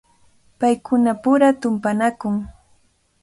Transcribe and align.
Paykunapura 0.59 1.49
tumpanakun. 1.61 2.35